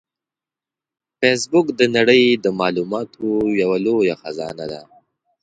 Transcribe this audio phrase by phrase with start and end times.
[1.19, 3.25] فېسبوک د نړۍ د معلوماتو
[3.61, 4.81] یوه لویه خزانه ده